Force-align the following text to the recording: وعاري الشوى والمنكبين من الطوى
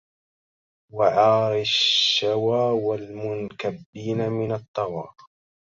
وعاري 0.93 1.61
الشوى 1.61 2.71
والمنكبين 2.83 4.29
من 4.31 4.51
الطوى 4.51 5.09